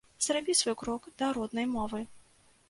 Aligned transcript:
Зрабі 0.27 0.55
свой 0.61 0.75
крок 0.81 1.05
да 1.21 1.29
роднай 1.39 1.69
мовы! 1.77 2.03